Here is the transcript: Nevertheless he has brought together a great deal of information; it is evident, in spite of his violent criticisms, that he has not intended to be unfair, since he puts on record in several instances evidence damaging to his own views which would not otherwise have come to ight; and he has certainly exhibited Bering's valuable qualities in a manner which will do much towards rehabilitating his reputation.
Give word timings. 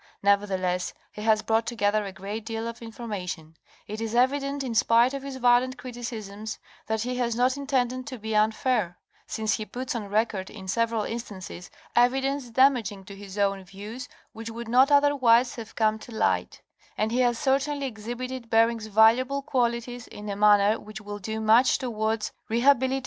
Nevertheless 0.23 0.95
he 1.11 1.21
has 1.21 1.43
brought 1.43 1.67
together 1.67 2.03
a 2.05 2.11
great 2.11 2.43
deal 2.43 2.67
of 2.67 2.81
information; 2.81 3.55
it 3.85 4.01
is 4.01 4.15
evident, 4.15 4.63
in 4.63 4.73
spite 4.73 5.13
of 5.13 5.21
his 5.21 5.35
violent 5.35 5.77
criticisms, 5.77 6.57
that 6.87 7.03
he 7.03 7.17
has 7.17 7.35
not 7.35 7.55
intended 7.55 8.07
to 8.07 8.17
be 8.17 8.35
unfair, 8.35 8.97
since 9.27 9.57
he 9.57 9.63
puts 9.67 9.93
on 9.93 10.09
record 10.09 10.49
in 10.49 10.67
several 10.67 11.03
instances 11.03 11.69
evidence 11.95 12.49
damaging 12.49 13.03
to 13.05 13.15
his 13.15 13.37
own 13.37 13.63
views 13.63 14.09
which 14.33 14.49
would 14.49 14.67
not 14.67 14.91
otherwise 14.91 15.53
have 15.57 15.75
come 15.75 15.99
to 15.99 16.19
ight; 16.25 16.63
and 16.97 17.11
he 17.11 17.19
has 17.19 17.37
certainly 17.37 17.85
exhibited 17.85 18.49
Bering's 18.49 18.87
valuable 18.87 19.43
qualities 19.43 20.07
in 20.07 20.27
a 20.29 20.35
manner 20.35 20.79
which 20.79 20.99
will 20.99 21.19
do 21.19 21.39
much 21.39 21.77
towards 21.77 22.31
rehabilitating 22.49 22.53
his 22.55 22.67
reputation. 22.79 22.99